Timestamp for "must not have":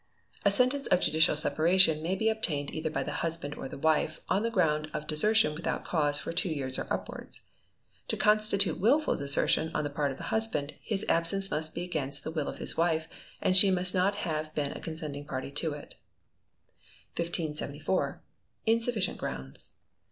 13.69-14.55